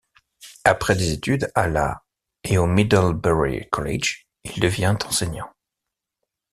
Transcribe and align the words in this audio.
Après 0.63 0.95
des 0.95 1.11
études 1.11 1.51
à 1.53 1.67
la 1.67 2.03
et 2.43 2.57
au 2.57 2.65
Middlebury 2.65 3.67
College, 3.69 4.25
il 4.43 4.59
devient 4.59 4.97
enseignant. 5.05 5.53